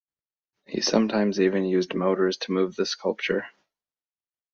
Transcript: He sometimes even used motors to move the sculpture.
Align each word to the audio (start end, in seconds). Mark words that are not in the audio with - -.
He 0.65 0.81
sometimes 0.81 1.39
even 1.39 1.63
used 1.63 1.93
motors 1.93 2.35
to 2.37 2.51
move 2.51 2.75
the 2.75 2.87
sculpture. 2.87 3.45